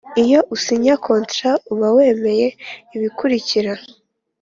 [0.23, 2.47] Iyo usinya kontaro uba wemeye
[2.95, 3.71] ibikurikira